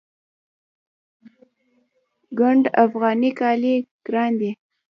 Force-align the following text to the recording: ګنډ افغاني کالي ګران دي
ګنډ 2.39 2.63
افغاني 2.83 3.31
کالي 3.39 3.75
ګران 4.05 4.31
دي 4.39 4.51